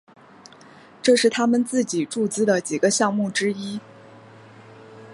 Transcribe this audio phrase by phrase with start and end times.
[1.03, 3.79] 这是他们自己注资的几个项目之一。